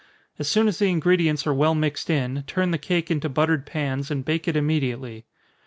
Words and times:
As 0.39 0.47
soon 0.47 0.67
as 0.67 0.79
the 0.79 0.87
ingredients 0.89 1.45
are 1.45 1.53
well 1.53 1.75
mixed 1.75 2.09
in, 2.09 2.43
turn 2.47 2.71
the 2.71 2.79
cake 2.79 3.11
into 3.11 3.29
buttered 3.29 3.67
pans, 3.67 4.09
and 4.09 4.25
bake 4.25 4.47
it 4.47 4.55
immediately. 4.57 5.25